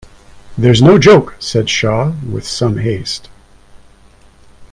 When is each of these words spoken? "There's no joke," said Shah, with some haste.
"There's 0.57 0.81
no 0.81 0.97
joke," 0.97 1.35
said 1.37 1.69
Shah, 1.69 2.13
with 2.27 2.47
some 2.47 2.79
haste. 2.79 3.29